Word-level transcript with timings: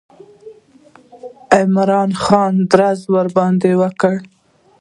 عمرا 1.57 2.03
خان 2.23 2.53
ډز 2.71 2.99
ورباندې 3.13 3.71
وکړ. 3.81 4.15